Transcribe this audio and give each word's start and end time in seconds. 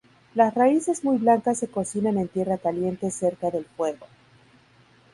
Las 0.33 0.55
raíces 0.55 1.03
muy 1.03 1.19
blancas 1.19 1.59
se 1.59 1.67
cocinan 1.67 2.17
en 2.17 2.27
tierra 2.27 2.57
caliente 2.57 3.11
cerca 3.11 3.51
del 3.51 3.65
fuego. 3.65 4.07